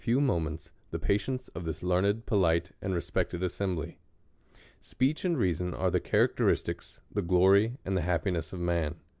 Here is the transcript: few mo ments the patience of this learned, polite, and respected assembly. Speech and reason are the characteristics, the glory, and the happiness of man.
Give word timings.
few 0.03 0.19
mo 0.19 0.39
ments 0.39 0.71
the 0.89 0.97
patience 0.97 1.47
of 1.49 1.63
this 1.63 1.83
learned, 1.83 2.25
polite, 2.25 2.71
and 2.81 2.91
respected 2.95 3.43
assembly. 3.43 3.99
Speech 4.81 5.23
and 5.23 5.37
reason 5.37 5.75
are 5.75 5.91
the 5.91 5.99
characteristics, 5.99 6.99
the 7.11 7.21
glory, 7.21 7.77
and 7.85 7.95
the 7.95 8.01
happiness 8.01 8.51
of 8.51 8.59
man. 8.59 8.95